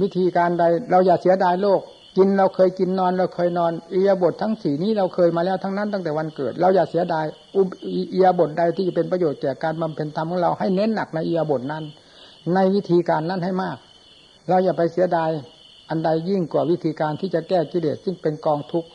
[0.00, 1.80] วิธีการใดเราอย่าเสียดายโลก
[2.16, 7.24] กินเราเคยกินนอนเราเคยนอนอียบททั้งสี่นี้เราเคยมาแล้วทั้งนั้นตั้งแต่วันเกิด เราอย่าเสียดาย
[7.56, 7.62] อุ
[8.14, 11.84] อียบทใดที่จะเป็นประโยชน์แก่การบำเพ็ญธรรมของเราให้เน้นหนักในอียบทนั้น
[12.54, 13.76] ในวิธีการนั้นให้มาก
[14.48, 15.30] เราอย่าไปเสียดาย
[15.88, 18.88] อันใดยิ่งกว่าวิธีการที่จะแก้กิเลสซึ่งเป็นกองทุกข์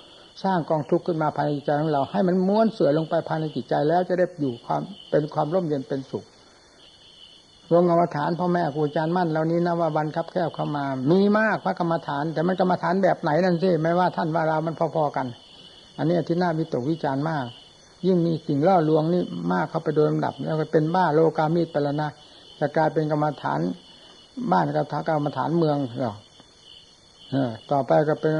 [0.43, 6.25] สร้างกองทุกข์ขึ้นมาภายในใจของเรา ให้มันม้วนเสื่อลงไปภายในจิตใจแล้วจะได้อยู่ความเป็นความร่มเย็นเป็นสุข
[7.71, 15.27] รวมกรรมฐานพ่อแม่ครูอาจารย์มั่นเหล่านี้นะว่าบันครับแก้วเข้ามา มีมากพระกรรมฐาน แต่มันกรรมฐานแบบไหนนั่นสิไม่ว่าท่านว่าเรามันพอๆกัน
[15.97, 17.45] อันนี้ที่น่าวิตกวิจารณ์มาก
[18.05, 19.21] ยิ่งมีสิ่งล่อลวงนี่
[19.53, 22.11] มากเข้าไปโดยลำดับ แล้วก็เป็นบ้าโลกามีดไปแล้วนะ
[22.59, 23.59] จะกลายเป็นกรรมฐาน
[24.51, 26.13] บ้านกับทากรรมฐานเมืองหรอ
[27.31, 28.33] เออต่อไปก็เป็น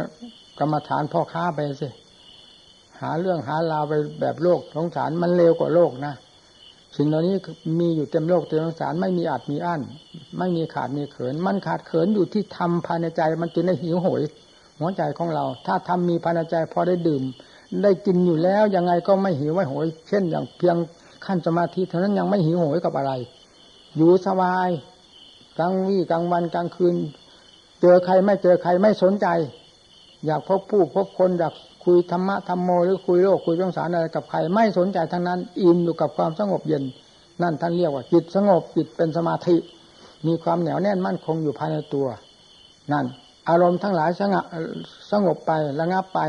[0.59, 1.87] กรรมฐานพ่อค้าไปสิ
[3.01, 6.13] หาเรื่องหาราวไปแบบโลกสงสารมันเร็วกว่าโลกนะ
[6.95, 7.35] สิ่งเหล่านี้
[7.79, 9.81] มีอยู่เต็มโลกเต็มสงสารไม่มีอาจมีอั้น
[10.37, 14.21] ไม่มีขาดมีเขิน มันขาดเขินอยู่ที่ทำภายในใจ มันจึงได้หิวโหย
[14.79, 17.23] หัวใจของเรา ถ้าทำมีภายในใจพอได้ดื่ม
[17.83, 20.75] ได้กินอยู่แล้วยังไงก็ไม่หิวไม่โหย เช่นอย่างเพียง
[21.25, 23.13] ขั้นสมาธิเท่านั้นยังไม่หิวโหยกับอะไร
[23.97, 24.69] อยู่สบาย
[25.57, 26.95] กลางวี่กลางวันกลางคืน
[27.81, 29.27] เจอใครไม่เจอใครไม่สนใจ
[30.25, 31.53] อยากพบผู้พบคนอยาก
[31.85, 36.83] คุยธรรมะธรรมโมหรือคุยโลกคุยสงสารอะไรกับใครไม่สนใจทั้งนั้น อิ่มอยู่กับความสงบเย็น
[37.41, 39.55] นั่นท่านเรียกว่าจิตสงบจิตเป็นสมาธิ
[40.27, 42.07] มีความเหนียวแน่นมั่นคงอยู่ภายในตัว
[42.91, 43.05] นั่น
[43.49, 44.45] อารมณ์ทั้งหลายสงบ
[45.11, 46.19] สงบไประงับไป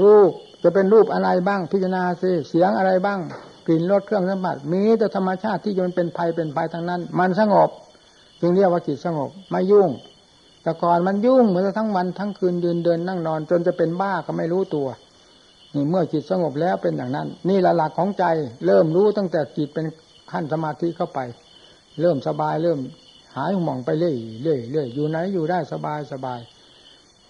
[0.00, 0.30] รูป
[0.62, 3.18] จะเป็นรูปอะไรบ้างพิจารณาสิเสียงอะไรบ้าง
[3.66, 7.68] กลิ่นรสเครื่องสัมผัสมีแต่ธรรมชาติที่มันเป็นภัยเป็นภัยทั้งนั้น มันสงบ
[8.40, 9.88] จึงเรียกว่าจิตสงบไม่ยุ่ง
[10.62, 14.88] แต่ก่อนมันยุ่งเหมือนทั้งวันทั้งคืนยืนเดินนั่งนอน จนจะเป็นบ้าก็ไม่รู้ตัว
[15.74, 18.24] นี่เมื่อจิตสงบแล้วเป็นอย่างนั้น นี่ละหลักของใจ
[18.66, 19.86] เริ่มรู้ตั้งแต่จิตเป็น
[20.32, 21.20] ขั้นสมาธิเข้าไป
[22.00, 22.78] เริ่มสบายเริ่ม
[23.36, 26.40] หายห่วงไปเรื่อยเรื่อยเรื่อยอยู่ไหนอยู่ได้สบายสบาย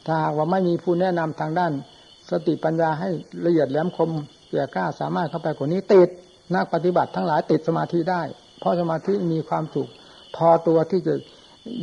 [0.07, 1.73] ถ้าว่าไม่มีผู้แนะนำทางด้าน
[2.31, 3.09] สติปัญญาให้
[3.45, 4.11] ละเอียดแหลมคม
[4.51, 6.09] แก่กล้าสามารถเข้าไปกว่านี้ติด
[6.55, 8.23] นักปฏิบัติทั้งหลายติดสมาธิได้
[8.59, 9.88] เพราะสมาธิมีความสุข
[10.37, 11.14] พอตัวที่จะ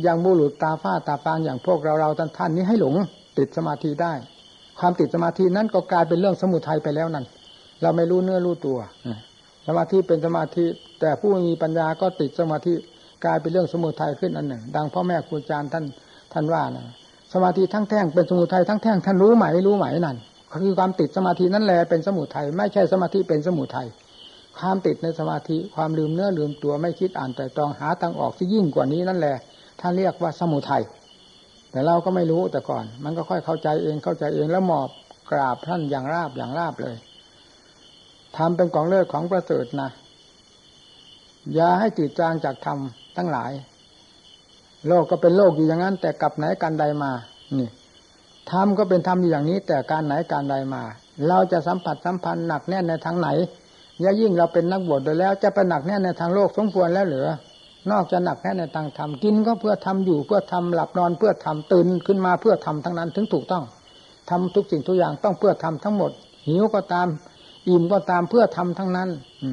[0.06, 2.94] ยังบุรุษตาฝ้าตาฟางอย่างพวกเราเราท่านท่านนี้ให้หลง
[3.38, 4.12] ติดสมาธิได้
[4.78, 7.24] ความติดสมาธินั้นก็กลายเป็นเรื่องสมุทัยไปแล้วนั่น
[7.82, 8.78] เราไม่รู้เนื้อรู้ตัว
[9.66, 10.64] สมาธิเป็นสมาธิ
[11.00, 12.74] แต่ผู้มีปัญญาก็ติดสมาธิ
[13.24, 15.84] กลายเป็นเรื่องสมุทัยขึ้นอันหนึ่ง ดังพ่อแม่ครูอาจารย์ท่าน
[16.32, 16.84] ท่านว่านะ
[17.32, 20.16] สมาธิทั้งแท่งเป็นสมุทัยทั้งแท่งท่านรู้ไหมรู้ไหมนั่น
[20.62, 23.86] คือความติดสมาธินั่นแหละเป็นสมุทัยไม่ใช่สมาธิเป็นสมุทัย
[24.58, 29.36] ความติดในสมาธิความลืมเนื้อลืมตัวไม่คิดอ่านแต่ตรองหาทางออกที่ยิ่งกว่านี้นั่นแหละ
[29.80, 30.82] ท่านเรียกว่าสมุทัย
[31.70, 34.88] แต่เราก็ไม่รู้แต่ก่อน มันก็ค่อยเข้าใจเองเข้าใจเองแล้วหมอบ
[35.30, 36.96] กราบท่านอย่างราบอย่างราบเลย
[38.36, 39.90] ทำเป็นของเลิศของประเสริฐนะ
[41.54, 42.78] อย่าให้จืดจางจากธรรม
[43.16, 43.52] ทั้งหลาย
[44.88, 47.10] โลกก็เป็นโลกอยู่อย่างนั้น แต่กลับไหนการใดมา
[47.58, 47.68] นี่
[48.50, 50.82] ธรรมก็เป็นธรรมอยู่อย่างนี้ แต่การไหนการใดมา
[51.28, 53.28] เราจะสัมผัสสัมพันธ์หนักแน่นในทางไหน
[54.20, 57.26] ยิ่งเราเป็นนักบวชโดยแล้ว จะไปหนักแน่นในทางโลกสมควรแล้วเหรือ
[57.92, 63.64] นอกจากหนักแน่ในทางธรรมกินก็เพื่อทำอยู่เพื่อทำหลับนอนเพื่อทำตื่นขึ้นมาเพื่อทำทั้งนั้นถึงถูกต้อง
[64.30, 66.10] ทำทุกสิ่งทุกอย่างต้องเพื่อทำทั้งหมด
[66.48, 67.06] หิวก็ตาม
[67.68, 69.08] อิ่มก็ตามเพื่อทำทั้งนั้น
[69.42, 69.48] อื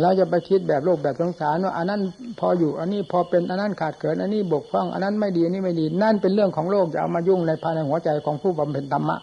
[0.00, 2.00] เราจะไปคิดแบบโลกแบบสงสารว่าอันนั้น
[2.38, 9.16] พออยู่อันนี้พอเป็นอันนั้นขาดเกินอันนี้บกพร่องอันนั้นไม่ดีอันนี้ไม่ดี นั่นเป็นเรื่องของโลกจะเอามายุ่งในภายในหัวใจของผู้บำเพ็ญธรรมะ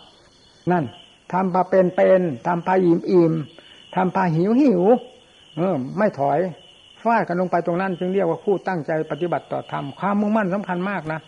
[0.71, 0.83] นั่น
[1.31, 3.33] ทำพาเป็นเป็นทำพาอิ่มอิ่ม
[3.95, 4.83] ทำพาหิวหิว
[5.57, 6.39] เออไม่ถอย
[7.05, 11.19] ฟาดกันลงไปตรงนั้น จึงเรียกว่าผู้ตั้งใจปฏิบัติต่อธรรมความมุ่งมั่นสำคัญมากนะ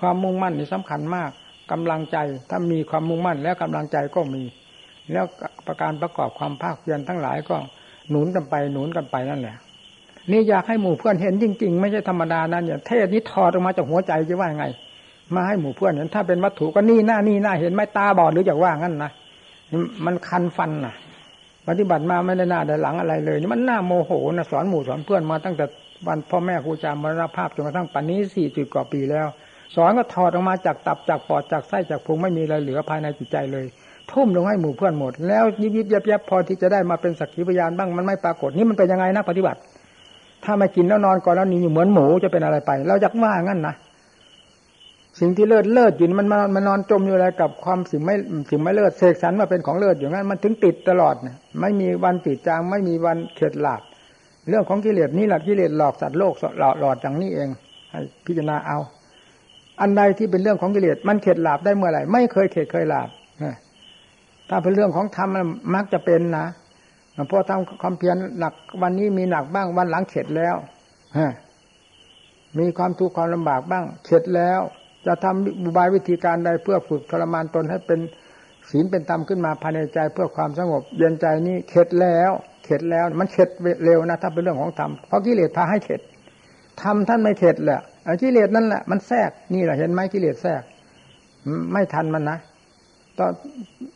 [0.00, 1.30] ความมุ่งมั่นนี่สำคัญมาก
[1.72, 2.16] กำลังใจ
[2.50, 4.42] ถ้ามีความมุ่งมั่นแล้วกำลังใจก็มี
[5.12, 5.24] แล้ว
[5.66, 7.56] ประการประกอบความภาคเพียรทั้งหลายก็
[8.10, 9.56] หนุนกันไปหนุนกันไปนั่นแหละ
[10.30, 14.66] นี่อยากให้หมู่เพื่อนเห็นจริง ๆ ไม่ใช่ธรรมดานะเนี่ยเทศนี้ถอดออกมาจากหัวใจจะว่าไง
[15.34, 19.10] มาให้หมู่เพื่อนเห็นถ้าเป็นวัตถุก็นี่หน้านี่หน้าเห็นไหมตาบอดหรือจะว่างั้นนะ
[20.04, 20.94] มันคันฟันนะ
[21.70, 25.64] ปฏิบัติมาไม่ได้หน้าได้หลังอะไรเลยนี่มันหน้าโมโหนะสอนหมู่สอนเพื่อนมาตั้งแต่
[26.06, 29.26] วันพ่อแม่ครูอาจารย์มรณภาพจนกระทั่งปัจจุบันสี่สิบกว่าปีแล้ว
[29.76, 33.66] สอนก็ถอดออกมาจากตับจากปอดจากไส้จากพุงไม่มีอะไรเหลือภายในจิตใจเลย
[34.12, 39.58] ทุ่มลงให้หมู่เพื่อนหมด แล้วยิบยิบยับยับพอที่จะได้มาเป็นสักขีพยานบ้างมันไม่ปรากฏนี่มันเป็นยังไงนะปฏิบัติ
[40.44, 43.74] ถ้าม่กินแล้วนอนก่อนแล้วนี่เหมือนหมูจะเป็นอะไรไป เราอยากว่างั้นนะ
[45.18, 48.14] สิ่งที่เลิศเลิศอยู่มันมันมันนอนจมอยู่อะไรกับความสิ่งไม่
[48.50, 51.14] สิ่งไม่เลิศเสกสรรมาเป็นของเลิศอย่างนั้นมันถึงติดตลอด
[51.60, 53.82] ไม่มีวันติดจางไม่มีวันเข็ดหลาบ
[54.48, 57.48] เรื่องของกิเลสนี่แหละกิเลสหลอกสัตว์โลกหลอกหลอดอย่างนี้เอง
[57.90, 58.78] ให้พิจารณาเอา
[59.80, 63.08] อันใดที่เป็นเรื่องของกิเลสมันเข็ดหลาบได้เมื่อไหร่ไม่เคยเข็ดเคยหลาบ
[64.48, 65.36] ถ้าเป็นเรื่องของธรรม
[65.74, 66.46] มักจะเป็นนะ
[67.30, 70.56] พอทำความเพียรหนักวันนี้มีหนักบ้างวันหลังเข็ดแล้ว
[72.58, 74.60] มีความทุกข์ความลำบากบ้าง เข็ดแล้ว
[75.06, 78.00] จะทำบุบายวิธีการใดเพื่อฝึกทรมานตนให้เป็น
[78.70, 82.30] ศีลเป็นธรรมขึ้นมาภายในใจเพื่อความสงบเย็นใจนี้เข็ดแล้ว
[82.64, 83.48] เข็ดแล้วมันเข็ด
[83.84, 86.00] เร็วนะถ้าเป็นเรื่องของธรรมเพราะกิเลสพาให้เข็ด
[86.82, 87.80] ทำท่านไม่เข็ดแหละ
[88.22, 90.62] กิเลสนั่นแหละมันแทรกนี่แหละเห็นไหมกิเลสแทรก
[91.72, 92.38] ไม่ทันมันนะ
[93.18, 93.26] ต่อ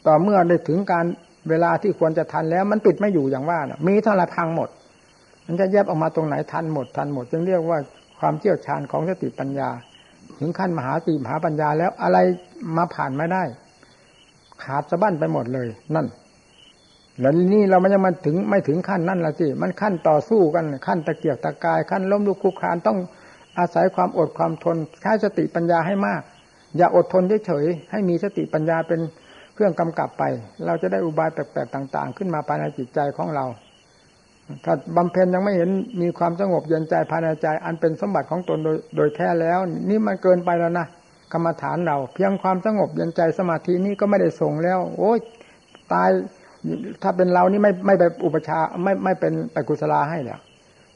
[0.07, 1.07] ต่อเมื่อได้ถึงการ
[1.51, 4.69] เวลาที่ควรจะทันแล้ว มันปิดไม่อยู่อย่างว่านะมีเท่าไรพังหมด
[5.47, 7.79] มันจะแยบออกมาตรงไหนทันหมดทันหมดจึงเรียกว่า
[8.19, 9.71] ความเชี่ยวชาญของสติปัญญา
[10.41, 12.19] ถึงขั้นมหาสตีมหาปัญญาแล้วอะไร
[12.77, 13.43] มาผ่านไม่ได้
[14.63, 16.07] ขาดสะบั้นไปหมดเลยนั่น
[17.21, 22.99] แล้วนี่เราไม่ยังมาถึงไม่ถึงขั้นนั่นละสิมันขั้นต่อสู้กันขั้นตะเกียกตะกาย ขั้นล้มลุกคลุกคลานต้อง
[23.59, 26.23] อาศัยความอดความทนใช้สติปัญญาให้มาก
[26.77, 29.01] อย่าอดทนเฉยๆให้มีสติปัญญาเป็น
[29.55, 30.23] เครื่องกำกับไป
[30.67, 33.45] เราจะได้อุบายแปลกๆต่าง ๆ ขึ้นมาภายในจิตใจของเรา
[34.65, 40.87] ถ้าบำเพ็ญยังไม่เห็นมีความสงบเย็นใจภายในใจ อันเป็นสมบัติของตนโดยโดยแท้แล้ว นี่มันเกินไปแล้วนะ
[41.33, 45.19] กรรมฐานเรา เพียงความสงบเย็นใจสมาธินี้ก็ไม่ได้ส่งแล้ว โอ้ย
[45.93, 46.11] ตาย
[47.03, 50.41] ถ้าเป็นเรานี่ไม่ไม่ไปอุปชาไม่ไม่เป็นไปกุศลาให้แล้ว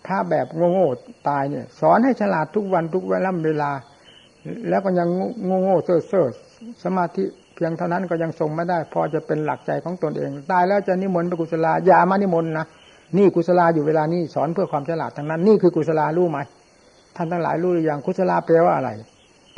[0.07, 3.71] ถ้าแบบโง่ๆตายเนี่ย สอนให้ฉลาดทุกวันทุกเวลาเวลา
[4.69, 5.09] แล้วก็ยัง
[5.45, 6.27] โง่โง่เซ่อเซ่อ
[6.85, 12.67] สมาธิเพียงเท่านั้นก็ยังทรงไม่ได้ พอจะเป็นหลักใจของตนเอง ตายแล้วจะนิมนต์ไปกุศลาอย่ามานิมนต์นะ
[13.17, 16.39] นี่กุศลาอยู่เวลานี้สอนเพื่อความฉลาดทั้งนั้น นี่คือกุศลารู้ไหม
[17.17, 18.91] ท่านทั้งหลายรู้หรือยังกุศลาแปลว่าอะไร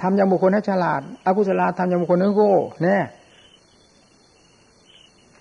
[0.00, 2.96] ทำอย่างบุคคลให้ฉลาดอกุศลาทำอย่างบุคคลให้โง่แน่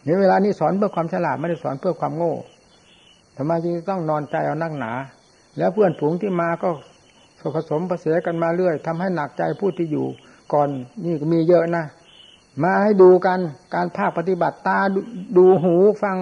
[0.03, 2.33] ในเวลานี้สอนเพื่อความฉลาดไม่ได้สอนเพื่อความโง่
[3.37, 4.91] ทำไมจึงต้องนอนใจเอานักหนา
[5.57, 6.69] แล้วเพื่อนฝูงที่มาก็
[7.55, 10.05] ผสมผสมกันมาเรื่อยทำให้หนักใจผู้ที่อยู่
[10.53, 10.69] ก่อน
[11.03, 11.85] นี่มีเยอะนะ
[12.63, 13.39] มาให้ดูกัน
[13.73, 14.79] การภาคปฏิบัติตา
[15.37, 16.17] ดูหูฟัง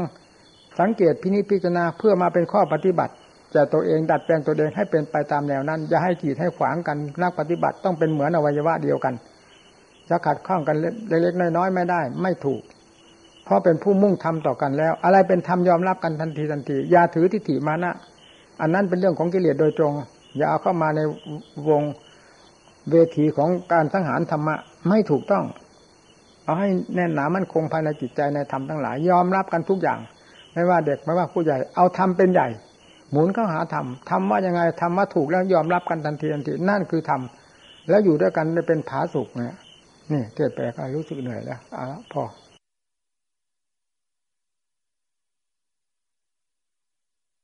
[0.80, 3.14] สังเกตพินิจพิจารณาเพื่อมาเป็นข้อปฏิบัติ
[3.56, 9.14] จะตัวเองดัดแปลงตัวเองให้เป็นไปตามแนวนั้นอย่าให้กีดให้ขวางกันนักปฏิบัติต้องเป็นเหมือนอวัยวะเดียวกัน
[10.10, 10.76] จะขัดข้องกัน
[11.10, 12.62] เล็กๆน้อยๆไม่ได้ ไม่ถูก
[13.46, 17.92] เพราะเป็นผู้มุ่งทำต่อกันแล้ว อะไรเป็นธรรมยอมรับกันทันทีทันทีอย่าถือทิฏฐิมานะ
[18.62, 19.94] อันนั้นเป็นเรื่องของกิเลสโดยตรง
[20.38, 21.02] อย่าเอาเข้ามาใน
[21.70, 21.84] วง
[22.92, 24.56] เวทีของการสังหารธรรมะ
[24.90, 25.44] ไม่ถูกต้อง
[26.44, 30.00] เอาให้แน่นหนามั่นคงภายในจิตใจในธรรมทั้งหลาย ยอมรับกันทุกอย่าง
[30.58, 32.48] ไม่ว่าเด็กไม่ว่าผู้ใหญ่เอาทำเป็นใหญ่
[33.12, 37.22] หมุนเข้าหาธรรมธรรมว่ายังไงธรรมว่าถูกแล้วยอมรับกันทันทีทันทีนั่นคือธรรม
[37.90, 39.56] แล้วอยู่ด้วยกันได้เป็นผาสุกเนี่ย
[40.12, 42.24] นี่เกิดแปก็รู้สึกเหนื่อยแล้วอะพอ